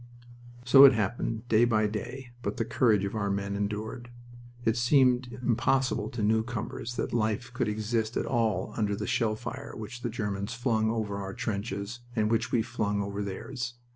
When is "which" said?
9.75-10.01, 12.31-12.51